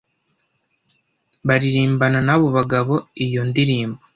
baririmbana 1.47 2.19
n’abo 2.27 2.47
bagabo 2.57 2.95
iyo 3.25 3.41
ndirimbo 3.49 3.99